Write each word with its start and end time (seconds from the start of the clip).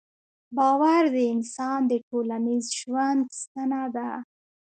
باور 0.57 1.03
د 1.15 1.17
انسان 1.33 1.79
د 1.87 1.93
ټولنیز 2.07 2.65
ژوند 2.79 3.23
ستنه 3.39 3.83
ده. 3.95 4.09